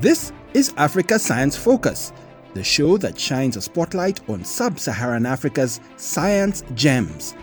This 0.00 0.32
is 0.54 0.72
Africa 0.78 1.18
Science 1.18 1.58
Focus, 1.58 2.14
the 2.54 2.64
show 2.64 2.96
that 2.96 3.20
shines 3.20 3.58
a 3.58 3.60
spotlight 3.60 4.26
on 4.30 4.46
sub 4.46 4.78
Saharan 4.78 5.26
Africa's 5.26 5.78
science 5.98 6.64
gems. 6.74 7.34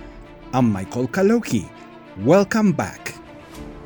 I'm 0.54 0.72
Michael 0.72 1.08
Kaloki. 1.08 1.70
Welcome 2.22 2.72
back. 2.72 3.14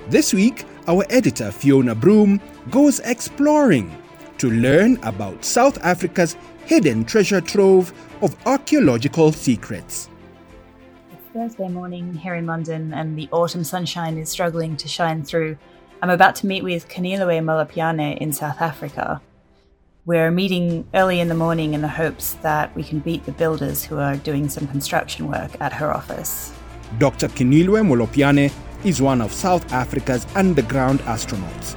This 0.08 0.34
week, 0.34 0.64
our 0.88 1.04
editor 1.10 1.52
Fiona 1.52 1.94
Broom 1.94 2.40
goes 2.70 3.02
exploring 3.02 3.94
to 4.38 4.50
learn 4.50 4.98
about 5.04 5.44
South 5.44 5.78
Africa's 5.84 6.38
hidden 6.66 7.04
treasure 7.04 7.42
trove 7.42 7.92
of 8.22 8.38
archaeological 8.48 9.34
secrets. 9.34 10.10
It's 11.12 11.34
Thursday 11.34 11.68
morning 11.68 12.14
here 12.14 12.36
in 12.36 12.46
London, 12.46 12.94
and 12.94 13.18
the 13.18 13.28
autumn 13.34 13.66
sunshine 13.66 14.18
is 14.18 14.30
struggling 14.30 14.78
to 14.78 14.88
shine 14.88 15.26
through. 15.26 15.58
I'm 16.04 16.10
about 16.10 16.34
to 16.38 16.48
meet 16.48 16.64
with 16.64 16.90
Keneiloe 16.90 17.44
Molopyane 17.44 18.18
in 18.18 18.34
South 18.34 18.60
Africa. 18.60 19.22
We're 20.08 20.32
meeting 20.32 20.88
early 20.96 21.20
in 21.20 21.28
the 21.28 21.36
morning 21.36 21.76
in 21.76 21.82
the 21.82 21.88
hopes 21.88 22.34
that 22.42 22.76
we 22.76 22.82
can 22.84 23.02
beat 23.02 23.24
the 23.26 23.32
builders 23.32 23.84
who 23.84 24.00
are 24.00 24.16
doing 24.16 24.50
some 24.50 24.68
construction 24.68 25.28
work 25.28 25.52
at 25.62 25.72
her 25.74 25.94
office. 25.94 26.54
Dr. 26.98 27.28
Keneiloe 27.28 27.84
Molopyane 27.84 28.52
is 28.84 29.00
one 29.00 29.22
of 29.22 29.32
South 29.32 29.72
Africa's 29.72 30.26
underground 30.34 31.02
astronauts. 31.02 31.76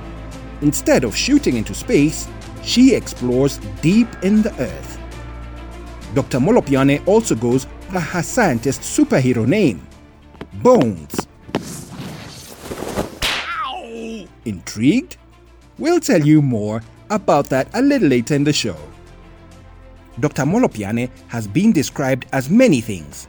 Instead 0.63 1.05
of 1.05 1.15
shooting 1.15 1.59
into 1.59 1.75
space, 1.75 2.27
she 2.63 2.95
explores 2.95 3.59
deep 3.83 4.09
in 4.23 4.41
the 4.41 4.55
earth. 4.59 4.99
Dr. 6.15 6.39
Molopyane 6.39 7.07
also 7.07 7.35
goes 7.35 7.67
by 7.93 8.01
her 8.01 8.23
scientist 8.23 8.81
superhero 8.81 9.47
name, 9.47 9.87
Bones. 10.63 11.24
Intrigued? 14.75 15.19
We'll 15.79 16.01
tell 16.01 16.21
you 16.21 16.43
more 16.43 16.83
about 17.09 17.49
that 17.51 17.69
a 17.75 17.81
little 17.81 18.09
later 18.09 18.35
in 18.35 18.43
the 18.43 18.53
show. 18.53 18.77
Dr. 20.19 20.43
Molopyane 20.43 21.11
has 21.29 21.47
been 21.47 21.73
described 21.73 22.27
as 22.33 22.51
many 22.51 22.81
things 22.81 23.29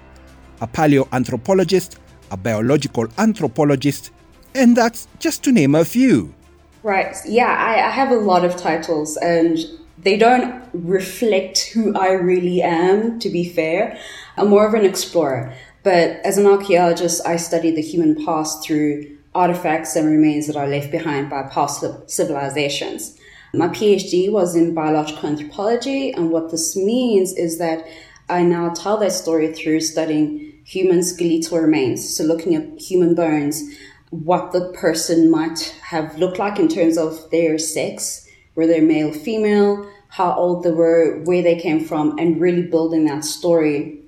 a 0.61 0.67
paleoanthropologist, 0.67 1.97
a 2.31 2.37
biological 2.37 3.07
anthropologist, 3.19 4.09
and 4.55 4.75
that's 4.75 5.07
just 5.19 5.43
to 5.43 5.52
name 5.52 5.75
a 5.75 5.85
few. 5.85 6.33
Right, 6.81 7.15
yeah, 7.27 7.55
I, 7.59 7.87
I 7.87 7.91
have 7.91 8.09
a 8.09 8.15
lot 8.15 8.43
of 8.43 8.57
titles 8.57 9.15
and 9.17 9.59
they 9.99 10.17
don't 10.17 10.63
reflect 10.73 11.69
who 11.73 11.95
I 11.95 12.13
really 12.13 12.63
am, 12.63 13.19
to 13.19 13.30
be 13.30 13.47
fair. 13.47 13.99
I'm 14.37 14.49
more 14.49 14.67
of 14.67 14.73
an 14.73 14.85
explorer. 14.85 15.53
But 15.83 16.21
as 16.25 16.39
an 16.39 16.47
archaeologist, 16.47 17.21
I 17.27 17.35
study 17.35 17.69
the 17.69 17.81
human 17.81 18.25
past 18.25 18.63
through 18.63 19.14
artifacts 19.36 19.95
and 19.95 20.09
remains 20.09 20.47
that 20.47 20.55
are 20.55 20.67
left 20.67 20.89
behind 20.89 21.30
by 21.30 21.44
past 21.44 21.83
civilizations. 22.08 23.19
My 23.53 23.67
PhD 23.67 24.31
was 24.31 24.55
in 24.55 24.73
biological 24.73 25.30
anthropology, 25.30 26.11
and 26.11 26.31
what 26.31 26.52
this 26.52 26.75
means 26.75 27.33
is 27.33 27.58
that 27.59 27.86
I 28.27 28.42
now 28.42 28.73
tell 28.73 28.97
that 28.97 29.11
story 29.11 29.53
through 29.53 29.81
studying 29.81 30.59
human 30.66 31.03
skeletal 31.03 31.59
remains. 31.59 32.17
So, 32.17 32.23
looking 32.23 32.55
at 32.55 32.80
human 32.80 33.14
bones, 33.14 33.61
what 34.09 34.52
the 34.52 34.72
person 34.73 35.30
might 35.30 35.77
have 35.83 36.17
looked 36.17 36.39
like 36.39 36.59
in 36.59 36.67
terms 36.67 36.97
of 36.97 37.30
their 37.31 37.58
sex, 37.58 38.27
were 38.55 38.67
they 38.67 38.81
male, 38.81 39.14
female, 39.14 39.89
how 40.09 40.33
old 40.33 40.64
they 40.64 40.72
were, 40.72 41.22
where 41.23 41.44
they 41.44 41.59
came 41.59 41.83
from, 41.83 42.17
and 42.17 42.42
really 42.42 42.64
building 42.64 43.05
that 43.05 43.23
story 43.23 44.02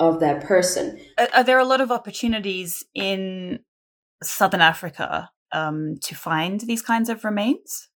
of 0.00 0.20
that 0.20 0.44
person. 0.44 0.98
Are 1.34 1.42
there 1.42 1.58
a 1.58 1.64
lot 1.64 1.80
of 1.80 1.90
opportunities 1.90 2.84
in 2.94 3.58
Southern 4.22 4.60
Africa 4.60 5.30
um, 5.52 5.96
to 6.02 6.14
find 6.14 6.60
these 6.60 6.82
kinds 6.82 7.08
of 7.08 7.24
remains? 7.24 7.88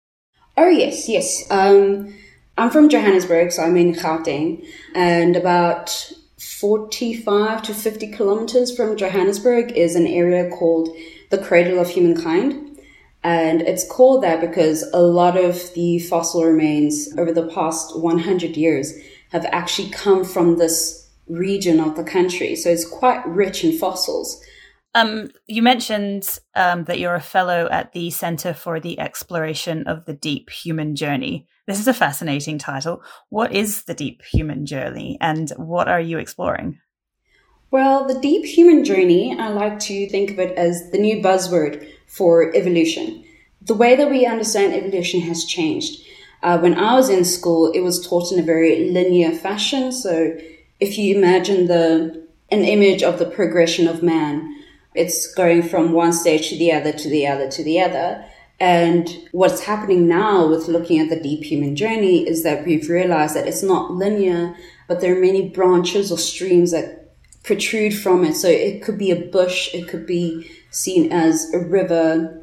Oh, 0.56 0.68
yes, 0.68 1.08
yes. 1.08 1.44
Um, 1.50 2.14
I'm 2.58 2.70
from 2.70 2.88
Johannesburg, 2.88 3.52
so 3.52 3.62
I'm 3.62 3.76
in 3.76 3.94
Gauteng, 3.94 4.66
and 4.94 5.36
about 5.36 6.12
45 6.38 7.62
to 7.62 7.74
50 7.74 8.12
kilometers 8.12 8.76
from 8.76 8.96
Johannesburg 8.96 9.72
is 9.72 9.94
an 9.96 10.06
area 10.06 10.50
called 10.50 10.88
the 11.30 11.38
Cradle 11.38 11.78
of 11.78 11.88
Humankind. 11.88 12.78
And 13.24 13.62
it's 13.62 13.88
called 13.88 14.22
that 14.24 14.40
because 14.40 14.82
a 14.92 15.00
lot 15.00 15.36
of 15.36 15.72
the 15.74 16.00
fossil 16.00 16.44
remains 16.44 17.08
over 17.16 17.32
the 17.32 17.46
past 17.48 17.98
100 17.98 18.56
years 18.56 18.92
have 19.30 19.46
actually 19.46 19.90
come 19.90 20.24
from 20.24 20.58
this 20.58 21.08
region 21.28 21.80
of 21.80 21.96
the 21.96 22.04
country. 22.04 22.56
So 22.56 22.68
it's 22.68 22.88
quite 22.88 23.26
rich 23.26 23.64
in 23.64 23.78
fossils. 23.78 24.42
Um, 24.94 25.30
you 25.46 25.62
mentioned 25.62 26.38
um, 26.54 26.84
that 26.84 26.98
you're 26.98 27.14
a 27.14 27.20
fellow 27.20 27.68
at 27.70 27.92
the 27.92 28.10
Center 28.10 28.52
for 28.52 28.78
the 28.78 29.00
Exploration 29.00 29.86
of 29.86 30.04
the 30.04 30.12
Deep 30.12 30.50
Human 30.50 30.94
Journey. 30.96 31.46
This 31.66 31.80
is 31.80 31.88
a 31.88 31.94
fascinating 31.94 32.58
title. 32.58 33.02
What 33.30 33.54
is 33.54 33.84
the 33.84 33.94
Deep 33.94 34.22
Human 34.22 34.66
Journey 34.66 35.16
and 35.20 35.50
what 35.56 35.88
are 35.88 36.00
you 36.00 36.18
exploring? 36.18 36.78
Well, 37.70 38.06
the 38.06 38.20
Deep 38.20 38.44
Human 38.44 38.84
Journey, 38.84 39.34
I 39.38 39.48
like 39.48 39.78
to 39.80 40.08
think 40.10 40.30
of 40.30 40.38
it 40.38 40.58
as 40.58 40.90
the 40.90 40.98
new 40.98 41.22
buzzword 41.22 41.88
for 42.06 42.54
evolution. 42.54 43.24
The 43.62 43.74
way 43.74 43.96
that 43.96 44.10
we 44.10 44.26
understand 44.26 44.74
evolution 44.74 45.22
has 45.22 45.46
changed. 45.46 46.02
Uh, 46.42 46.58
when 46.58 46.74
I 46.74 46.94
was 46.94 47.08
in 47.08 47.24
school, 47.24 47.72
it 47.72 47.80
was 47.80 48.06
taught 48.06 48.30
in 48.30 48.38
a 48.38 48.42
very 48.42 48.90
linear 48.90 49.30
fashion. 49.30 49.90
So 49.90 50.36
if 50.80 50.98
you 50.98 51.16
imagine 51.16 51.66
the 51.66 52.20
an 52.50 52.64
image 52.64 53.02
of 53.02 53.18
the 53.18 53.24
progression 53.24 53.88
of 53.88 54.02
man, 54.02 54.61
it's 54.94 55.32
going 55.34 55.62
from 55.62 55.92
one 55.92 56.12
stage 56.12 56.48
to 56.50 56.58
the 56.58 56.72
other, 56.72 56.92
to 56.92 57.08
the 57.08 57.26
other, 57.26 57.50
to 57.50 57.64
the 57.64 57.80
other. 57.80 58.24
And 58.60 59.08
what's 59.32 59.62
happening 59.62 60.06
now 60.06 60.46
with 60.46 60.68
looking 60.68 61.00
at 61.00 61.08
the 61.08 61.20
deep 61.20 61.44
human 61.44 61.74
journey 61.74 62.28
is 62.28 62.42
that 62.44 62.64
we've 62.64 62.88
realized 62.88 63.34
that 63.34 63.48
it's 63.48 63.62
not 63.62 63.92
linear, 63.92 64.54
but 64.86 65.00
there 65.00 65.16
are 65.16 65.20
many 65.20 65.48
branches 65.48 66.12
or 66.12 66.18
streams 66.18 66.70
that 66.70 67.14
protrude 67.42 67.94
from 67.94 68.24
it. 68.24 68.34
So 68.34 68.48
it 68.48 68.82
could 68.82 68.98
be 68.98 69.10
a 69.10 69.16
bush, 69.16 69.74
it 69.74 69.88
could 69.88 70.06
be 70.06 70.48
seen 70.70 71.12
as 71.12 71.52
a 71.52 71.58
river 71.58 72.40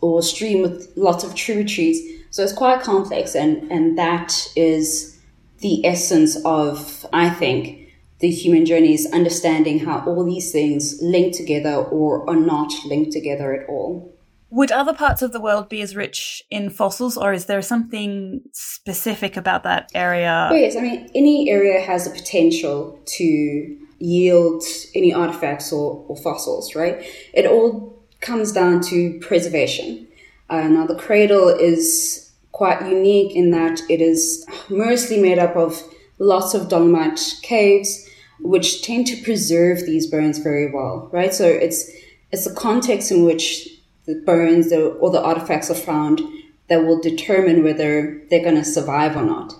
or 0.00 0.20
a 0.20 0.22
stream 0.22 0.62
with 0.62 0.92
lots 0.94 1.24
of 1.24 1.34
tributaries. 1.34 2.00
So 2.30 2.42
it's 2.42 2.52
quite 2.52 2.82
complex, 2.82 3.34
and, 3.34 3.70
and 3.72 3.96
that 3.98 4.48
is 4.54 5.18
the 5.60 5.84
essence 5.86 6.36
of, 6.44 7.06
I 7.12 7.30
think, 7.30 7.85
the 8.20 8.30
human 8.30 8.64
journey 8.64 8.94
is 8.94 9.06
understanding 9.12 9.80
how 9.80 10.04
all 10.06 10.24
these 10.24 10.50
things 10.50 10.98
link 11.02 11.36
together 11.36 11.74
or 11.74 12.28
are 12.28 12.36
not 12.36 12.72
linked 12.86 13.12
together 13.12 13.52
at 13.54 13.68
all. 13.68 14.12
Would 14.50 14.70
other 14.70 14.94
parts 14.94 15.22
of 15.22 15.32
the 15.32 15.40
world 15.40 15.68
be 15.68 15.82
as 15.82 15.96
rich 15.96 16.42
in 16.50 16.70
fossils, 16.70 17.16
or 17.16 17.32
is 17.32 17.46
there 17.46 17.60
something 17.60 18.42
specific 18.52 19.36
about 19.36 19.64
that 19.64 19.90
area? 19.92 20.48
Yes, 20.52 20.76
I 20.76 20.80
mean, 20.80 21.10
any 21.14 21.50
area 21.50 21.80
has 21.80 22.04
the 22.04 22.10
potential 22.10 23.00
to 23.04 23.76
yield 23.98 24.62
any 24.94 25.12
artifacts 25.12 25.72
or, 25.72 26.04
or 26.08 26.16
fossils, 26.16 26.74
right? 26.74 27.04
It 27.34 27.46
all 27.46 28.02
comes 28.20 28.52
down 28.52 28.82
to 28.82 29.18
preservation. 29.20 30.06
Uh, 30.48 30.68
now, 30.68 30.86
the 30.86 30.96
cradle 30.96 31.48
is 31.48 32.32
quite 32.52 32.88
unique 32.88 33.34
in 33.34 33.50
that 33.50 33.80
it 33.90 34.00
is 34.00 34.46
mostly 34.70 35.20
made 35.20 35.38
up 35.38 35.56
of 35.56 35.82
lots 36.18 36.54
of 36.54 36.68
dolomite 36.68 37.34
caves 37.42 38.05
which 38.40 38.82
tend 38.82 39.06
to 39.08 39.22
preserve 39.22 39.86
these 39.86 40.06
bones 40.06 40.38
very 40.38 40.70
well, 40.70 41.08
right? 41.12 41.32
So 41.32 41.46
it's 41.46 41.90
it's 42.32 42.44
the 42.44 42.54
context 42.54 43.10
in 43.10 43.24
which 43.24 43.68
the 44.04 44.22
bones 44.26 44.72
or 44.72 45.10
the 45.10 45.22
artifacts 45.22 45.70
are 45.70 45.74
found 45.74 46.20
that 46.68 46.84
will 46.84 47.00
determine 47.00 47.62
whether 47.62 48.22
they're 48.28 48.42
going 48.42 48.56
to 48.56 48.64
survive 48.64 49.16
or 49.16 49.22
not. 49.22 49.54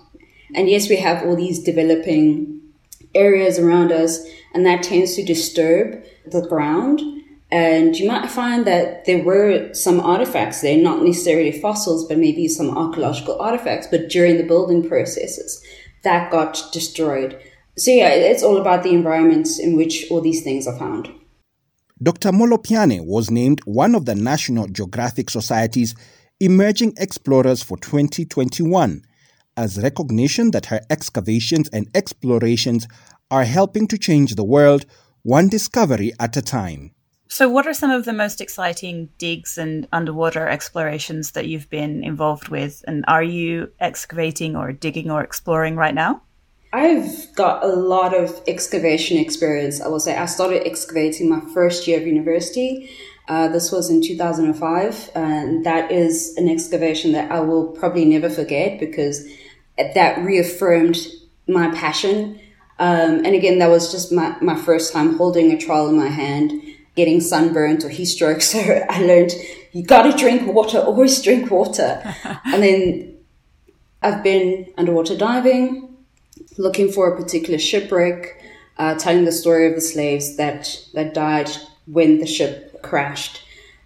And 0.55 0.69
yes, 0.69 0.89
we 0.89 0.97
have 0.97 1.23
all 1.25 1.37
these 1.37 1.63
developing 1.63 2.61
areas 3.15 3.59
around 3.59 3.93
us, 3.93 4.25
and 4.55 4.65
that 4.67 4.83
tends 4.83 5.15
to 5.17 5.25
disturb 5.25 6.03
the 6.27 6.47
ground. 6.47 7.01
And 7.51 7.97
you 7.97 8.09
might 8.09 8.29
find 8.29 8.65
that 8.67 9.05
there 9.05 9.23
were 9.23 9.73
some 9.73 10.01
artifacts 10.01 10.61
there, 10.61 10.77
not 10.77 11.03
necessarily 11.03 11.53
fossils, 11.53 12.07
but 12.07 12.19
maybe 12.19 12.49
some 12.49 12.77
archaeological 12.77 13.41
artifacts, 13.41 13.87
but 13.87 14.09
during 14.09 14.37
the 14.37 14.43
building 14.43 14.89
processes, 14.89 15.65
that 16.03 16.31
got 16.31 16.61
destroyed. 16.73 17.41
So, 17.79 17.91
yeah, 17.91 18.09
it's 18.09 18.43
all 18.43 18.57
about 18.57 18.83
the 18.83 18.91
environments 18.91 19.59
in 19.59 19.77
which 19.77 20.07
all 20.11 20.23
these 20.23 20.43
things 20.43 20.67
are 20.67 20.79
found. 20.79 21.11
Dr. 22.03 22.31
Molopyane 22.31 23.05
was 23.05 23.31
named 23.31 23.61
one 23.65 23.95
of 23.95 24.07
the 24.07 24.15
National 24.15 24.67
Geographic 24.67 25.31
Society's 25.31 25.95
Emerging 26.41 26.95
Explorers 26.99 27.63
for 27.63 27.77
2021 27.79 29.03
as 29.57 29.83
recognition 29.83 30.51
that 30.51 30.67
her 30.67 30.81
excavations 30.91 31.69
and 31.71 31.89
explorations 31.95 32.87
are 33.31 33.45
helping 33.45 33.87
to 33.89 33.99
change 33.99 34.35
the 34.35 34.45
world 34.45 34.85
one 35.23 35.49
discovery 35.49 36.13
at 36.21 36.37
a 36.37 36.43
time. 36.43 36.93
So, 37.29 37.49
what 37.49 37.67
are 37.67 37.75
some 37.75 37.91
of 37.91 38.05
the 38.05 38.13
most 38.13 38.41
exciting 38.41 39.09
digs 39.19 39.59
and 39.59 39.89
underwater 39.93 40.47
explorations 40.47 41.33
that 41.33 41.49
you've 41.49 41.69
been 41.69 42.05
involved 42.05 42.49
with? 42.49 42.85
And 42.87 43.05
are 43.09 43.23
you 43.23 43.73
excavating 43.81 44.55
or 44.55 44.73
digging 44.73 45.11
or 45.11 45.23
exploring 45.23 45.77
right 45.77 45.95
now? 45.95 46.23
I've 46.73 47.35
got 47.35 47.65
a 47.65 47.69
lot 47.69 48.15
of 48.15 48.43
excavation 48.47 49.19
experience. 49.19 49.81
I 49.81 49.89
will 49.89 50.01
say 50.01 50.17
I 50.17 50.27
started 50.27 50.67
excavating 50.67 51.29
my 51.29 51.41
first 51.55 51.87
year 51.87 52.01
of 52.01 52.07
university. 52.07 52.91
Uh, 53.29 53.49
this 53.49 53.73
was 53.73 53.91
in 53.91 54.03
2005, 54.03 55.11
and 55.15 55.67
that 55.67 55.91
is 55.91 56.35
an 56.37 56.49
excavation 56.49 57.13
that 57.13 57.31
I 57.31 57.41
will 57.41 57.69
probably 57.69 58.05
never 58.05 58.31
forget 58.31 58.79
because 58.79 59.27
that 59.77 60.19
reaffirmed 60.25 60.97
my 61.49 61.71
passion. 61.75 62.41
Um, 62.79 63.25
and 63.25 63.35
again, 63.35 63.59
that 63.59 63.69
was 63.69 63.91
just 63.91 64.13
my, 64.13 64.37
my 64.41 64.55
first 64.55 64.93
time 64.93 65.17
holding 65.17 65.51
a 65.53 65.59
trowel 65.59 65.89
in 65.89 65.97
my 65.97 66.09
hand, 66.09 66.53
getting 66.95 67.21
sunburnt 67.21 67.85
or 67.85 67.89
heat 67.89 68.07
stroke. 68.07 68.43
So 68.43 68.61
I 68.61 69.03
learned 69.03 69.33
you 69.73 69.83
gotta 69.83 70.17
drink 70.17 70.53
water, 70.53 70.79
always 70.79 71.21
drink 71.23 71.51
water. 71.51 72.03
and 72.45 72.63
then 72.63 73.17
I've 74.03 74.23
been 74.23 74.73
underwater 74.77 75.17
diving, 75.17 75.96
looking 76.59 76.91
for 76.91 77.13
a 77.13 77.17
particular 77.17 77.59
shipwreck, 77.59 78.43
uh, 78.79 78.95
telling 78.95 79.25
the 79.25 79.33
story 79.33 79.69
of 79.69 79.75
the 79.75 79.81
slaves 79.81 80.37
that, 80.37 80.79
that 80.95 81.15
died 81.15 81.51
when 81.87 82.19
the 82.19 82.27
ship 82.27 82.83
crashed. 82.83 83.43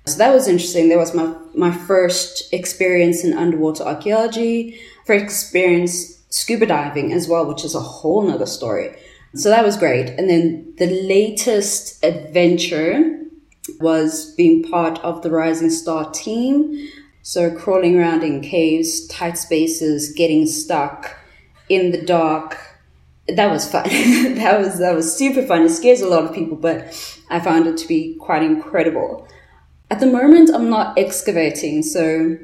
So 0.06 0.18
that 0.18 0.34
was 0.34 0.48
interesting. 0.48 0.88
That 0.88 0.98
was 0.98 1.14
my, 1.14 1.34
my 1.54 1.70
first 1.70 2.52
experience 2.52 3.22
in 3.22 3.34
underwater 3.34 3.84
archaeology, 3.84 4.80
first 5.06 5.24
experience 5.24 6.18
scuba 6.30 6.66
diving 6.66 7.12
as 7.12 7.28
well, 7.28 7.46
which 7.46 7.64
is 7.64 7.74
a 7.74 7.80
whole 7.80 8.22
nother 8.22 8.46
story. 8.46 8.96
So 9.34 9.48
that 9.50 9.64
was 9.64 9.76
great. 9.76 10.08
And 10.10 10.28
then 10.28 10.74
the 10.78 10.86
latest 10.86 12.02
adventure 12.04 13.20
was 13.78 14.34
being 14.34 14.64
part 14.64 14.98
of 15.00 15.22
the 15.22 15.30
Rising 15.30 15.70
Star 15.70 16.10
team. 16.10 16.88
So 17.22 17.54
crawling 17.54 17.98
around 17.98 18.24
in 18.24 18.40
caves, 18.40 19.06
tight 19.06 19.38
spaces, 19.38 20.12
getting 20.14 20.46
stuck 20.46 21.16
in 21.70 21.92
the 21.92 22.02
dark. 22.02 22.58
That 23.28 23.50
was 23.50 23.70
fun. 23.70 23.84
that 24.34 24.60
was 24.60 24.80
that 24.80 24.94
was 24.94 25.16
super 25.16 25.42
fun. 25.46 25.62
It 25.62 25.70
scares 25.70 26.02
a 26.02 26.08
lot 26.08 26.24
of 26.24 26.34
people, 26.34 26.56
but 26.56 26.92
I 27.30 27.40
found 27.40 27.66
it 27.66 27.78
to 27.78 27.88
be 27.88 28.16
quite 28.16 28.42
incredible. 28.42 29.26
At 29.90 30.00
the 30.00 30.06
moment, 30.06 30.50
I'm 30.52 30.68
not 30.68 30.98
excavating, 30.98 31.82
so 31.82 32.36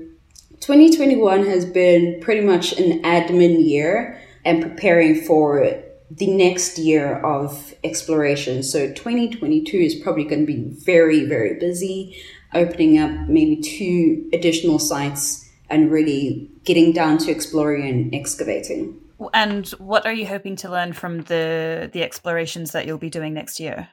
2021 0.60 1.44
has 1.46 1.64
been 1.64 2.20
pretty 2.20 2.44
much 2.44 2.72
an 2.72 3.02
admin 3.02 3.64
year 3.64 4.20
and 4.44 4.62
preparing 4.62 5.22
for 5.22 5.82
the 6.10 6.26
next 6.28 6.78
year 6.78 7.16
of 7.24 7.74
exploration. 7.84 8.62
So 8.62 8.88
2022 8.92 9.76
is 9.76 9.94
probably 9.96 10.24
going 10.24 10.46
to 10.46 10.46
be 10.46 10.62
very, 10.62 11.24
very 11.24 11.58
busy, 11.58 12.16
opening 12.54 12.98
up 12.98 13.28
maybe 13.28 13.60
two 13.60 14.28
additional 14.32 14.78
sites 14.78 15.48
and 15.68 15.90
really 15.90 16.50
getting 16.64 16.92
down 16.92 17.18
to 17.18 17.30
exploring 17.30 17.88
and 17.88 18.14
excavating. 18.14 19.00
And 19.32 19.66
what 19.78 20.06
are 20.06 20.12
you 20.12 20.26
hoping 20.26 20.56
to 20.56 20.70
learn 20.70 20.92
from 20.92 21.22
the 21.22 21.88
the 21.92 22.02
explorations 22.02 22.72
that 22.72 22.86
you'll 22.86 22.98
be 22.98 23.10
doing 23.10 23.34
next 23.34 23.58
year? 23.60 23.88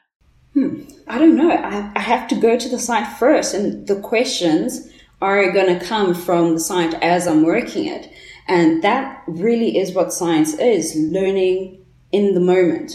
Hmm, 0.53 0.81
I 1.07 1.17
don't 1.17 1.35
know. 1.35 1.49
I, 1.49 1.91
I 1.95 1.99
have 1.99 2.27
to 2.27 2.35
go 2.35 2.57
to 2.57 2.69
the 2.69 2.79
site 2.79 3.07
first, 3.17 3.53
and 3.53 3.87
the 3.87 3.99
questions 3.99 4.89
are 5.21 5.51
going 5.51 5.79
to 5.79 5.85
come 5.85 6.13
from 6.13 6.53
the 6.53 6.59
site 6.59 6.93
as 6.95 7.27
I'm 7.27 7.43
working 7.43 7.85
it. 7.85 8.11
And 8.47 8.83
that 8.83 9.23
really 9.25 9.77
is 9.77 9.93
what 9.93 10.11
science 10.11 10.53
is 10.55 10.95
learning 10.95 11.83
in 12.11 12.33
the 12.33 12.41
moment. 12.41 12.91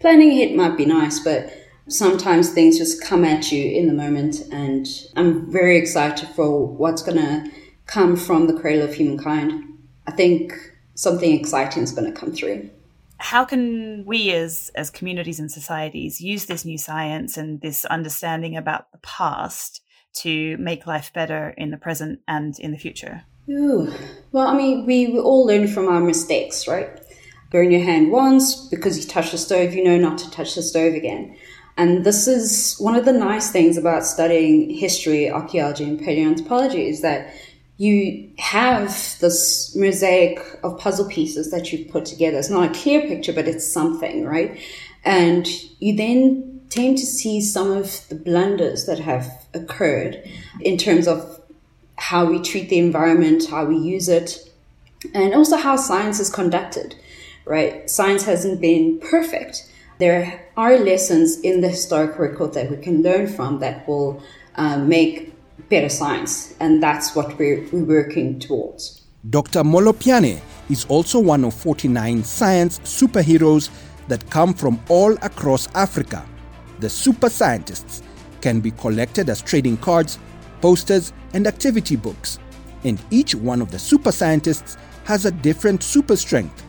Planning 0.00 0.30
ahead 0.30 0.56
might 0.56 0.76
be 0.76 0.86
nice, 0.86 1.20
but 1.20 1.52
sometimes 1.88 2.50
things 2.50 2.78
just 2.78 3.04
come 3.04 3.24
at 3.24 3.52
you 3.52 3.70
in 3.70 3.88
the 3.88 3.92
moment. 3.92 4.40
And 4.50 4.86
I'm 5.16 5.52
very 5.52 5.76
excited 5.76 6.28
for 6.30 6.66
what's 6.66 7.02
going 7.02 7.18
to 7.18 7.50
come 7.84 8.16
from 8.16 8.46
the 8.46 8.58
cradle 8.58 8.88
of 8.88 8.94
humankind. 8.94 9.62
I 10.06 10.12
think 10.12 10.52
something 10.96 11.38
exciting 11.38 11.84
is 11.84 11.92
going 11.92 12.12
to 12.12 12.18
come 12.18 12.32
through. 12.32 12.68
How 13.18 13.44
can 13.44 14.04
we 14.04 14.32
as, 14.32 14.70
as 14.74 14.90
communities 14.90 15.38
and 15.38 15.50
societies 15.50 16.20
use 16.20 16.46
this 16.46 16.64
new 16.64 16.76
science 16.76 17.36
and 17.36 17.60
this 17.60 17.84
understanding 17.84 18.56
about 18.56 18.90
the 18.92 18.98
past 18.98 19.80
to 20.14 20.56
make 20.58 20.86
life 20.86 21.12
better 21.14 21.54
in 21.56 21.70
the 21.70 21.76
present 21.76 22.20
and 22.26 22.58
in 22.58 22.72
the 22.72 22.78
future? 22.78 23.22
Ooh. 23.48 23.92
Well, 24.32 24.48
I 24.48 24.56
mean, 24.56 24.84
we, 24.84 25.08
we 25.08 25.18
all 25.18 25.46
learn 25.46 25.68
from 25.68 25.88
our 25.88 26.00
mistakes, 26.00 26.66
right? 26.66 26.88
Burn 27.50 27.70
your 27.70 27.82
hand 27.82 28.10
once 28.10 28.66
because 28.68 28.98
you 28.98 29.08
touched 29.08 29.32
the 29.32 29.38
stove, 29.38 29.72
you 29.72 29.84
know 29.84 29.96
not 29.96 30.18
to 30.18 30.30
touch 30.30 30.54
the 30.54 30.62
stove 30.62 30.94
again. 30.94 31.36
And 31.78 32.04
this 32.04 32.26
is 32.26 32.76
one 32.78 32.96
of 32.96 33.04
the 33.04 33.12
nice 33.12 33.50
things 33.50 33.76
about 33.76 34.04
studying 34.04 34.70
history, 34.70 35.30
archaeology, 35.30 35.84
and 35.84 36.00
paleoanthropology 36.00 36.88
is 36.88 37.02
that 37.02 37.32
you 37.78 38.30
have 38.38 39.18
this 39.20 39.74
mosaic 39.76 40.40
of 40.62 40.78
puzzle 40.78 41.08
pieces 41.08 41.50
that 41.50 41.72
you've 41.72 41.88
put 41.88 42.06
together. 42.06 42.38
It's 42.38 42.50
not 42.50 42.70
a 42.70 42.80
clear 42.80 43.02
picture, 43.02 43.32
but 43.32 43.46
it's 43.46 43.70
something, 43.70 44.24
right? 44.24 44.58
And 45.04 45.46
you 45.78 45.94
then 45.94 46.62
tend 46.70 46.98
to 46.98 47.06
see 47.06 47.40
some 47.40 47.70
of 47.70 48.08
the 48.08 48.14
blunders 48.14 48.86
that 48.86 48.98
have 48.98 49.46
occurred 49.54 50.22
in 50.60 50.78
terms 50.78 51.06
of 51.06 51.40
how 51.96 52.24
we 52.24 52.40
treat 52.42 52.68
the 52.68 52.78
environment, 52.78 53.48
how 53.48 53.64
we 53.64 53.76
use 53.76 54.08
it, 54.08 54.50
and 55.14 55.34
also 55.34 55.56
how 55.56 55.76
science 55.76 56.18
is 56.18 56.30
conducted, 56.30 56.96
right? 57.44 57.88
Science 57.88 58.24
hasn't 58.24 58.60
been 58.60 58.98
perfect. 59.00 59.70
There 59.98 60.46
are 60.56 60.78
lessons 60.78 61.40
in 61.40 61.60
the 61.60 61.68
historic 61.68 62.18
record 62.18 62.54
that 62.54 62.70
we 62.70 62.78
can 62.78 63.02
learn 63.02 63.26
from 63.26 63.60
that 63.60 63.86
will 63.86 64.22
uh, 64.56 64.78
make 64.78 65.32
better 65.68 65.88
science, 65.88 66.54
and 66.60 66.82
that's 66.82 67.14
what 67.14 67.38
we're, 67.38 67.66
we're 67.72 67.84
working 67.84 68.38
towards. 68.38 69.02
Dr. 69.30 69.62
Molopyane 69.62 70.40
is 70.70 70.84
also 70.86 71.18
one 71.18 71.44
of 71.44 71.54
49 71.54 72.22
science 72.22 72.78
superheroes 72.80 73.70
that 74.08 74.28
come 74.30 74.54
from 74.54 74.80
all 74.88 75.12
across 75.22 75.68
Africa 75.74 76.24
the 76.80 76.90
super 76.90 77.30
scientists 77.30 78.02
can 78.40 78.60
be 78.60 78.70
collected 78.70 79.30
as 79.30 79.42
trading 79.42 79.76
cards, 79.78 80.18
posters, 80.60 81.12
and 81.32 81.46
activity 81.46 81.96
books. 81.96 82.38
And 82.84 83.00
each 83.10 83.34
one 83.34 83.62
of 83.62 83.70
the 83.70 83.78
super 83.78 84.12
scientists 84.12 84.76
has 85.04 85.24
a 85.24 85.30
different 85.30 85.82
super 85.82 86.16
strength. 86.16 86.62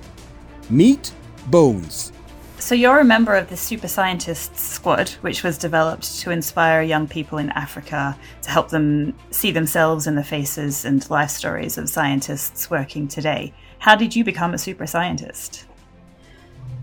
Meet 0.69 1.11
Bones. 1.47 2.11
So, 2.59 2.73
you're 2.75 2.99
a 2.99 3.05
member 3.05 3.35
of 3.35 3.49
the 3.49 3.55
Super 3.55 3.87
Scientists 3.87 4.61
Squad, 4.61 5.09
which 5.21 5.43
was 5.43 5.57
developed 5.57 6.19
to 6.19 6.31
inspire 6.31 6.81
young 6.81 7.07
people 7.07 7.37
in 7.37 7.49
Africa 7.51 8.17
to 8.41 8.49
help 8.49 8.69
them 8.69 9.13
see 9.29 9.51
themselves 9.51 10.07
in 10.07 10.15
the 10.15 10.23
faces 10.23 10.83
and 10.83 11.07
life 11.09 11.29
stories 11.29 11.77
of 11.77 11.87
scientists 11.87 12.69
working 12.69 13.07
today. 13.07 13.53
How 13.77 13.95
did 13.95 14.15
you 14.15 14.23
become 14.23 14.53
a 14.53 14.57
super 14.57 14.87
scientist? 14.87 15.65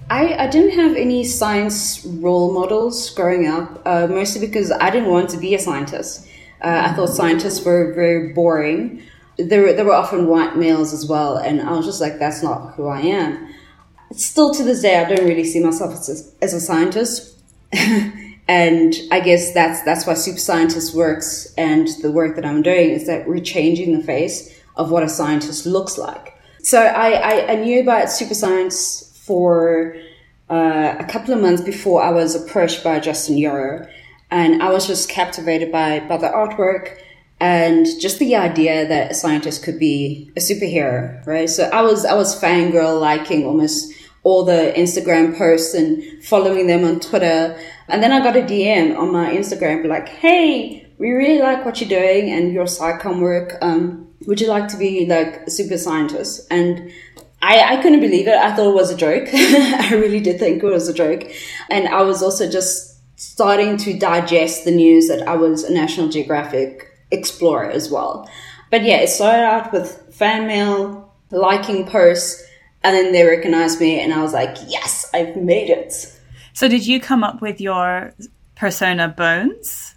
I, 0.09 0.35
I 0.45 0.47
didn't 0.47 0.79
have 0.79 0.97
any 0.97 1.25
science 1.25 2.05
role 2.07 2.53
models 2.53 3.11
growing 3.11 3.49
up, 3.49 3.83
uh, 3.85 4.07
mostly 4.07 4.47
because 4.47 4.71
I 4.71 4.91
didn't 4.91 5.11
want 5.11 5.29
to 5.31 5.39
be 5.39 5.55
a 5.55 5.59
scientist. 5.59 6.27
Uh, 6.63 6.85
I 6.87 6.93
thought 6.95 7.09
scientists 7.09 7.65
were 7.65 7.93
very 7.95 8.33
boring. 8.33 9.03
There 9.39 9.63
were, 9.63 9.73
there 9.73 9.85
were 9.85 9.95
often 9.95 10.29
white 10.29 10.57
males 10.57 10.95
as 10.95 11.07
well, 11.07 11.37
and 11.37 11.61
I 11.61 11.73
was 11.73 11.85
just 11.85 12.01
like, 12.01 12.21
that's 12.21 12.43
not 12.43 12.75
who 12.75 12.87
I 12.87 13.01
am. 13.01 13.55
Still 14.17 14.55
to 14.55 14.63
this 14.63 14.83
day, 14.83 14.99
I 15.01 15.09
don't 15.09 15.27
really 15.27 15.45
see 15.45 15.61
myself 15.61 15.93
as 15.93 16.09
a, 16.41 16.45
as 16.45 16.55
a 16.55 16.61
scientist. 16.61 17.39
and 18.49 18.95
I 19.11 19.21
guess 19.21 19.53
that's 19.53 19.83
that's 19.83 20.07
why 20.07 20.15
Super 20.15 20.39
Scientist 20.39 20.95
works, 20.95 21.53
and 21.57 21.89
the 22.03 22.13
work 22.13 22.37
that 22.37 22.45
I'm 22.45 22.63
doing 22.63 22.91
is 22.91 23.07
that 23.07 23.27
we're 23.27 23.41
changing 23.41 23.97
the 23.97 24.05
face 24.05 24.55
of 24.77 24.91
what 24.91 25.03
a 25.03 25.09
scientist 25.09 25.67
looks 25.67 25.99
like. 25.99 26.35
So 26.63 26.81
I, 26.81 27.11
I, 27.13 27.53
I 27.53 27.55
knew 27.57 27.81
about 27.81 28.11
Super 28.11 28.35
Science 28.35 29.21
for 29.25 29.97
uh, 30.51 30.97
a 30.99 31.05
couple 31.05 31.35
of 31.35 31.41
months 31.41 31.63
before 31.63 32.03
I 32.03 32.11
was 32.11 32.35
approached 32.35 32.85
by 32.85 33.01
Justin 33.01 33.39
Yarrow. 33.39 33.89
And 34.31 34.63
I 34.63 34.71
was 34.71 34.87
just 34.87 35.09
captivated 35.09 35.71
by, 35.71 36.01
by 36.01 36.17
the 36.17 36.29
artwork 36.29 36.99
and 37.41 37.87
just 38.01 38.19
the 38.19 38.37
idea 38.37 38.87
that 38.87 39.11
a 39.11 39.15
scientist 39.15 39.63
could 39.63 39.79
be 39.79 40.31
a 40.37 40.41
superhero, 40.41 41.25
right? 41.27 41.49
So 41.49 41.65
I 41.65 41.83
was, 41.83 42.05
I 42.05 42.15
was 42.15 42.41
fangirl 42.41 43.01
liking 43.01 43.45
almost 43.45 43.93
all 44.25 44.45
the 44.45 44.73
Instagram 44.77 45.37
posts 45.37 45.75
and 45.75 46.23
following 46.25 46.67
them 46.67 46.85
on 46.85 46.99
Twitter. 46.99 47.59
And 47.89 48.03
then 48.03 48.11
I 48.11 48.21
got 48.21 48.37
a 48.37 48.43
DM 48.43 48.99
on 48.99 49.13
my 49.13 49.31
Instagram 49.31 49.87
like, 49.87 50.09
Hey, 50.09 50.87
we 50.99 51.11
really 51.11 51.41
like 51.41 51.65
what 51.65 51.81
you're 51.81 51.89
doing 51.89 52.31
and 52.31 52.53
your 52.53 52.65
SciComm 52.65 53.21
work. 53.21 53.57
Um, 53.61 54.09
would 54.27 54.41
you 54.41 54.49
like 54.49 54.69
to 54.69 54.77
be 54.77 55.07
like 55.07 55.43
a 55.47 55.51
super 55.51 55.77
scientist? 55.77 56.47
And 56.51 56.91
I, 57.43 57.77
I 57.77 57.83
couldn't 57.83 58.01
believe 58.01 58.27
it. 58.27 58.35
I 58.35 58.55
thought 58.55 58.71
it 58.71 58.75
was 58.75 58.91
a 58.91 58.97
joke. 58.97 59.29
I 59.35 59.91
really 59.93 60.21
did 60.21 60.39
think 60.39 60.63
it 60.63 60.67
was 60.67 60.89
a 60.89 60.95
joke. 60.95 61.31
And 61.71 61.89
I 61.89 62.03
was 62.03 62.23
also 62.23 62.51
just 62.51 62.95
starting 63.17 63.77
to 63.79 63.99
digest 63.99 64.65
the 64.65 64.71
news 64.71 65.09
that 65.09 65.29
I 65.29 65.37
was 65.37 65.65
a 65.65 65.73
National 65.73 66.09
Geographic 66.09 66.89
explorer 67.11 67.71
as 67.71 67.91
well. 67.91 68.29
But 68.71 68.85
yeah, 68.85 68.97
it 68.97 69.09
started 69.09 69.45
out 69.45 69.73
with 69.73 70.15
fan 70.15 70.47
mail, 70.47 71.13
liking 71.31 71.87
posts, 71.87 72.44
and 72.85 72.95
then 72.95 73.13
they 73.13 73.25
recognized 73.25 73.81
me 73.81 73.99
and 73.99 74.13
I 74.13 74.21
was 74.21 74.35
like, 74.35 74.57
yes, 74.69 75.11
I've 75.15 75.35
made 75.37 75.71
it. 75.71 75.95
So 76.53 76.69
did 76.69 76.87
you 76.87 77.01
come 77.01 77.25
up 77.25 77.41
with 77.41 77.61
your 77.61 78.13
persona 78.57 79.09
Bones? 79.09 79.95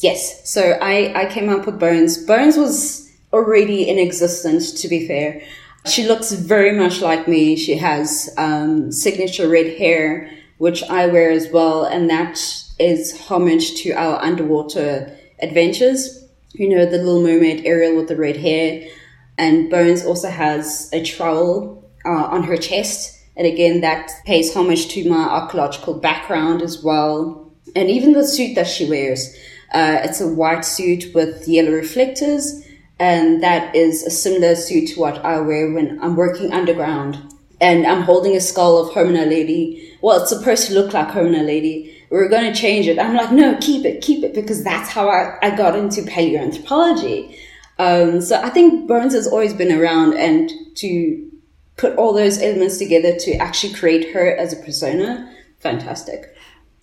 Yes. 0.00 0.50
So 0.50 0.72
I, 0.82 1.12
I 1.14 1.26
came 1.26 1.48
up 1.48 1.64
with 1.64 1.78
Bones. 1.78 2.18
Bones 2.18 2.56
was 2.56 3.08
already 3.32 3.88
in 3.88 3.98
existence, 3.98 4.82
to 4.82 4.88
be 4.88 5.06
fair. 5.06 5.40
She 5.86 6.06
looks 6.06 6.32
very 6.32 6.76
much 6.76 7.00
like 7.00 7.28
me. 7.28 7.56
She 7.56 7.76
has 7.76 8.28
um, 8.36 8.90
signature 8.90 9.48
red 9.48 9.78
hair, 9.78 10.30
which 10.58 10.82
I 10.82 11.06
wear 11.06 11.30
as 11.30 11.48
well, 11.52 11.84
and 11.84 12.10
that 12.10 12.38
is 12.80 13.18
homage 13.26 13.82
to 13.82 13.92
our 13.92 14.20
underwater 14.20 15.16
adventures. 15.40 16.24
You 16.52 16.68
know, 16.68 16.84
the 16.84 16.98
Little 16.98 17.22
Mermaid 17.22 17.64
Ariel 17.64 17.96
with 17.96 18.08
the 18.08 18.16
red 18.16 18.36
hair, 18.36 18.88
and 19.36 19.70
Bones 19.70 20.04
also 20.04 20.28
has 20.28 20.90
a 20.92 21.02
trowel 21.02 21.87
uh, 22.08 22.24
on 22.34 22.42
her 22.44 22.56
chest. 22.56 23.16
And 23.36 23.46
again, 23.46 23.82
that 23.82 24.10
pays 24.24 24.52
homage 24.54 24.88
to 24.94 25.08
my 25.08 25.24
archaeological 25.38 25.94
background 25.94 26.62
as 26.62 26.82
well. 26.82 27.52
And 27.76 27.88
even 27.88 28.12
the 28.12 28.26
suit 28.26 28.54
that 28.54 28.66
she 28.66 28.88
wears, 28.88 29.36
uh, 29.72 29.98
it's 30.02 30.20
a 30.20 30.26
white 30.26 30.64
suit 30.64 31.14
with 31.14 31.46
yellow 31.46 31.72
reflectors, 31.72 32.66
and 32.98 33.42
that 33.42 33.76
is 33.76 34.02
a 34.02 34.10
similar 34.10 34.56
suit 34.56 34.88
to 34.88 35.00
what 35.00 35.24
I 35.24 35.38
wear 35.40 35.70
when 35.70 36.00
I'm 36.02 36.16
working 36.16 36.52
underground. 36.52 37.18
And 37.60 37.86
I'm 37.86 38.02
holding 38.02 38.34
a 38.34 38.40
skull 38.40 38.78
of 38.78 38.94
Homo 38.94 39.12
naledi. 39.12 39.96
Well, 40.00 40.22
it's 40.22 40.30
supposed 40.30 40.66
to 40.68 40.74
look 40.74 40.94
like 40.94 41.10
Homo 41.10 41.30
naledi. 41.30 41.94
We 42.10 42.16
are 42.18 42.28
going 42.28 42.52
to 42.52 42.58
change 42.58 42.88
it. 42.88 42.98
I'm 42.98 43.14
like, 43.14 43.32
no, 43.32 43.56
keep 43.60 43.84
it, 43.84 44.00
keep 44.00 44.24
it, 44.24 44.34
because 44.34 44.64
that's 44.64 44.88
how 44.88 45.08
I, 45.10 45.36
I 45.42 45.54
got 45.54 45.76
into 45.76 46.02
paleoanthropology. 46.02 47.38
Um, 47.78 48.20
so 48.20 48.40
I 48.40 48.50
think 48.50 48.88
Bones 48.88 49.14
has 49.14 49.28
always 49.28 49.52
been 49.52 49.78
around, 49.78 50.14
and 50.14 50.50
to 50.76 51.30
put 51.78 51.96
all 51.96 52.12
those 52.12 52.42
elements 52.42 52.76
together 52.76 53.16
to 53.16 53.34
actually 53.36 53.72
create 53.72 54.12
her 54.12 54.36
as 54.36 54.52
a 54.52 54.56
persona, 54.56 55.34
fantastic. 55.60 56.36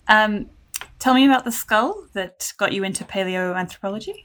Um, 0.08 0.50
tell 0.98 1.14
me 1.14 1.26
about 1.26 1.44
the 1.44 1.52
skull 1.52 2.06
that 2.14 2.52
got 2.56 2.72
you 2.72 2.82
into 2.82 3.04
paleoanthropology. 3.04 4.24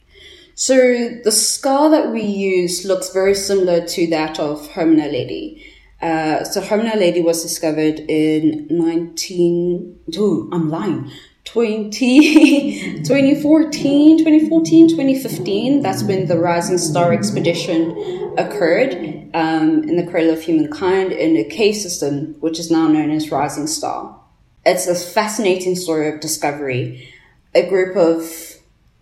So 0.55 0.75
the 1.23 1.31
skull 1.31 1.89
that 1.91 2.11
we 2.11 2.21
use 2.21 2.85
looks 2.85 3.11
very 3.11 3.35
similar 3.35 3.85
to 3.85 4.07
that 4.07 4.39
of 4.39 4.67
Homo 4.71 4.95
naledi. 4.95 5.63
Uh, 6.01 6.43
so 6.43 6.61
Homo 6.61 6.83
naledi 6.83 7.23
was 7.23 7.43
discovered 7.43 7.99
in 7.99 8.67
19... 8.69 9.99
Ooh, 10.17 10.49
I'm 10.51 10.69
lying. 10.69 11.11
20, 11.45 13.03
2014, 13.03 14.17
2014, 14.19 14.89
2015. 14.89 15.81
That's 15.81 16.03
when 16.03 16.27
the 16.27 16.37
Rising 16.37 16.77
Star 16.77 17.11
expedition 17.11 18.35
occurred 18.37 18.93
um, 19.33 19.83
in 19.83 19.95
the 19.97 20.05
cradle 20.09 20.33
of 20.33 20.41
humankind 20.41 21.11
in 21.11 21.35
a 21.37 21.43
cave 21.43 21.75
system, 21.75 22.35
which 22.39 22.59
is 22.59 22.69
now 22.69 22.87
known 22.87 23.11
as 23.11 23.31
Rising 23.31 23.67
Star. 23.67 24.17
It's 24.65 24.87
a 24.87 24.95
fascinating 24.95 25.75
story 25.75 26.07
of 26.09 26.19
discovery. 26.19 27.11
A 27.55 27.67
group 27.67 27.97
of, 27.97 28.21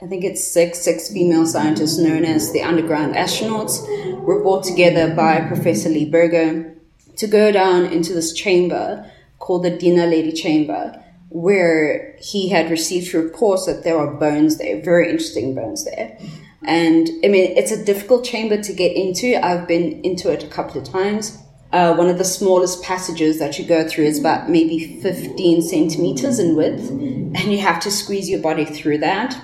I 0.02 0.08
think 0.08 0.24
it's 0.24 0.44
six, 0.44 0.80
six 0.80 1.12
female 1.12 1.46
scientists 1.46 2.00
known 2.00 2.24
as 2.24 2.54
the 2.54 2.64
underground 2.64 3.16
astronauts 3.16 3.86
were 4.22 4.42
brought 4.42 4.64
together 4.64 5.14
by 5.14 5.42
Professor 5.42 5.90
Lee 5.90 6.10
Berger 6.10 6.74
to 7.18 7.28
go 7.28 7.52
down 7.52 7.86
into 7.86 8.14
this 8.14 8.32
chamber 8.32 9.12
called 9.40 9.64
the 9.64 9.72
Dinaledi 9.72 10.36
Chamber 10.36 11.04
where 11.30 12.16
he 12.20 12.50
had 12.50 12.72
received 12.72 13.14
reports 13.14 13.66
that 13.66 13.84
there 13.84 13.98
are 13.98 14.14
bones 14.14 14.58
there, 14.58 14.82
very 14.82 15.10
interesting 15.10 15.56
bones 15.56 15.86
there. 15.86 16.18
And 16.64 17.08
I 17.24 17.28
mean, 17.28 17.58
it's 17.58 17.72
a 17.72 17.84
difficult 17.84 18.26
chamber 18.26 18.62
to 18.62 18.74
get 18.74 18.96
into. 18.96 19.40
I've 19.44 19.68
been 19.68 20.02
into 20.04 20.32
it 20.32 20.44
a 20.44 20.48
couple 20.48 20.82
of 20.82 20.88
times. 20.88 21.38
Uh, 21.72 21.94
one 21.94 22.10
of 22.10 22.18
the 22.18 22.26
smallest 22.26 22.82
passages 22.82 23.38
that 23.38 23.60
you 23.60 23.66
go 23.66 23.88
through 23.88 24.06
is 24.06 24.20
about 24.20 24.50
maybe 24.50 25.00
15 25.02 25.62
centimeters 25.62 26.40
in 26.40 26.56
width, 26.56 26.90
and 26.90 27.38
you 27.38 27.60
have 27.60 27.80
to 27.82 27.92
squeeze 27.92 28.28
your 28.28 28.42
body 28.42 28.66
through 28.66 28.98
that, 28.98 29.40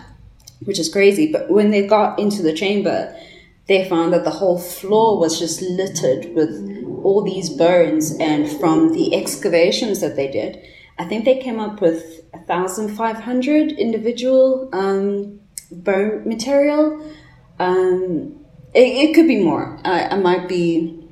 which 0.63 0.79
is 0.79 0.91
crazy. 0.91 1.31
But 1.31 1.51
when 1.51 1.69
they 1.69 1.85
got 1.85 2.17
into 2.17 2.41
the 2.41 2.53
chamber, 2.53 3.15
they 3.67 3.87
found 3.87 4.11
that 4.13 4.23
the 4.23 4.31
whole 4.31 4.57
floor 4.57 5.19
was 5.19 5.37
just 5.37 5.61
littered 5.61 6.33
with 6.33 6.49
all 7.03 7.21
these 7.23 7.51
bones, 7.51 8.15
and 8.19 8.49
from 8.59 8.93
the 8.93 9.15
excavations 9.15 10.01
that 10.01 10.15
they 10.15 10.29
did, 10.29 10.67
I 10.97 11.05
think 11.05 11.25
they 11.25 11.39
came 11.39 11.59
up 11.59 11.81
with 11.81 12.21
1,500 12.31 13.71
individual 13.73 14.69
um, 14.71 15.39
bone 15.71 16.27
material. 16.27 17.11
Um, 17.59 18.45
it, 18.73 19.09
it, 19.09 19.15
could 19.15 19.27
be 19.27 19.43
more. 19.43 19.79
I, 19.83 20.07
I, 20.07 20.17
might 20.17 20.47
be 20.47 21.07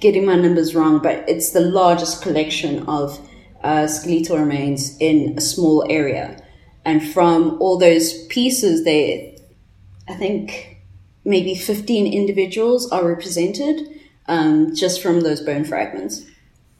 getting 0.00 0.24
my 0.24 0.36
numbers 0.36 0.74
wrong, 0.74 1.00
but 1.02 1.28
it's 1.28 1.50
the 1.50 1.60
largest 1.60 2.22
collection 2.22 2.86
of 2.88 3.18
uh, 3.62 3.86
skeletal 3.86 4.38
remains 4.38 4.96
in 4.98 5.34
a 5.36 5.40
small 5.40 5.84
area. 5.90 6.42
And 6.84 7.06
from 7.06 7.60
all 7.60 7.78
those 7.78 8.26
pieces, 8.26 8.84
they, 8.84 9.38
I 10.08 10.14
think 10.14 10.78
maybe 11.24 11.54
15 11.54 12.12
individuals 12.12 12.90
are 12.90 13.06
represented 13.06 13.88
um, 14.28 14.74
just 14.74 15.02
from 15.02 15.20
those 15.20 15.40
bone 15.40 15.64
fragments. 15.64 16.24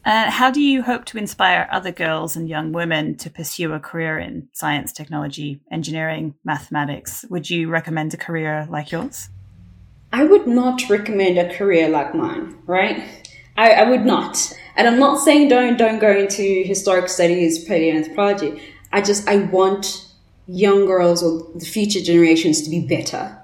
Uh, 0.07 0.31
how 0.31 0.53
do 0.53 0.61
you 0.61 0.85
hope 0.85 1.05
to 1.05 1.19
inspire 1.19 1.69
other 1.73 1.91
girls 1.91 2.37
and 2.37 2.49
young 2.49 2.71
women 2.71 3.17
to 3.17 3.29
pursue 3.29 3.73
a 3.73 3.81
career 3.81 4.21
in 4.21 4.49
science, 4.53 4.93
technology, 4.93 5.61
engineering, 5.73 6.33
mathematics? 6.45 7.25
Would 7.29 7.51
you 7.51 7.69
recommend 7.69 8.15
a 8.15 8.17
career 8.17 8.69
like 8.71 8.93
yours? 8.93 9.29
I 10.13 10.23
would 10.23 10.47
not 10.47 10.89
recommend 10.89 11.39
a 11.39 11.53
career 11.53 11.89
like 11.89 12.15
mine, 12.15 12.57
right? 12.67 13.03
I, 13.57 13.73
I 13.73 13.91
would 13.91 14.07
not. 14.07 14.53
And 14.77 14.87
I'm 14.87 15.01
not 15.01 15.19
saying 15.19 15.49
don't 15.49 15.77
don't 15.77 15.99
go 15.99 16.13
into 16.17 16.63
historic 16.63 17.09
studies, 17.09 17.69
paleoanthropology. 17.69 18.63
I 18.93 19.03
just 19.03 19.27
I 19.27 19.39
want 19.39 20.07
young 20.47 20.87
girls 20.87 21.21
or 21.21 21.51
the 21.59 21.67
future 21.67 22.01
generations 22.01 22.63
to 22.63 22.71
be 22.71 22.79
better, 22.79 23.37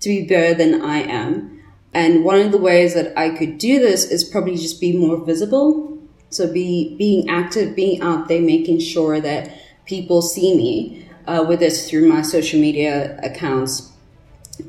to 0.00 0.08
be 0.08 0.26
better 0.26 0.54
than 0.54 0.80
I 0.80 1.00
am. 1.00 1.62
And 1.92 2.24
one 2.24 2.40
of 2.40 2.50
the 2.50 2.58
ways 2.58 2.94
that 2.94 3.12
I 3.18 3.28
could 3.28 3.58
do 3.58 3.78
this 3.78 4.10
is 4.10 4.24
probably 4.24 4.56
just 4.56 4.80
be 4.80 4.96
more 4.96 5.22
visible 5.22 5.97
so 6.30 6.52
be 6.52 6.94
being 6.96 7.28
active, 7.28 7.74
being 7.74 8.00
out 8.02 8.28
there, 8.28 8.40
making 8.40 8.80
sure 8.80 9.20
that 9.20 9.58
people 9.86 10.20
see 10.22 10.56
me, 10.56 11.08
uh, 11.26 11.44
it's 11.62 11.88
through 11.88 12.08
my 12.08 12.22
social 12.22 12.60
media 12.60 13.18
accounts, 13.22 13.90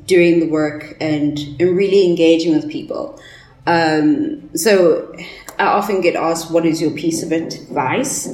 doing 0.06 0.40
the 0.40 0.48
work, 0.48 0.96
and 1.00 1.38
and 1.58 1.76
really 1.76 2.06
engaging 2.06 2.54
with 2.54 2.70
people. 2.70 3.20
Um, 3.66 4.50
so 4.56 5.14
I 5.58 5.64
often 5.64 6.00
get 6.00 6.16
asked, 6.16 6.50
"What 6.50 6.64
is 6.64 6.80
your 6.80 6.92
piece 6.92 7.22
of 7.22 7.32
advice?" 7.32 8.28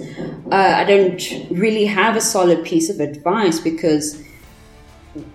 Uh, 0.52 0.74
I 0.76 0.84
don't 0.84 1.22
really 1.50 1.86
have 1.86 2.16
a 2.16 2.20
solid 2.20 2.64
piece 2.64 2.88
of 2.88 3.00
advice 3.00 3.60
because 3.60 4.22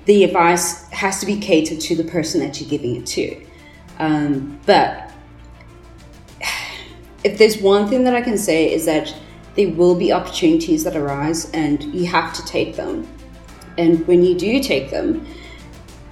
the 0.05 0.23
advice 0.23 0.89
has 0.91 1.19
to 1.19 1.25
be 1.25 1.37
catered 1.37 1.79
to 1.81 1.95
the 1.95 2.03
person 2.03 2.39
that 2.41 2.59
you're 2.59 2.69
giving 2.69 2.95
it 2.95 3.05
to. 3.07 3.41
Um, 3.99 4.59
but 4.65 5.00
if 7.23 7.37
there's 7.37 7.57
one 7.57 7.87
thing 7.87 8.03
that 8.05 8.15
I 8.15 8.21
can 8.21 8.37
say 8.37 8.71
is 8.71 8.85
that 8.85 9.13
there 9.55 9.69
will 9.69 9.95
be 9.95 10.11
opportunities 10.11 10.83
that 10.85 10.95
arise 10.95 11.51
and 11.51 11.83
you 11.93 12.05
have 12.07 12.33
to 12.33 12.45
take 12.45 12.75
them. 12.75 13.07
And 13.77 14.05
when 14.07 14.23
you 14.23 14.37
do 14.37 14.61
take 14.61 14.89
them, 14.89 15.25